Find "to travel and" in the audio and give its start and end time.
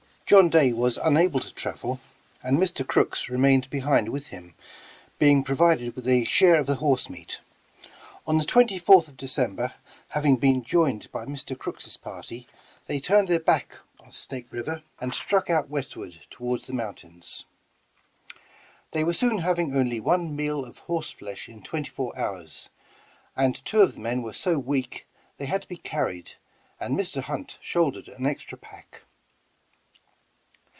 1.41-2.57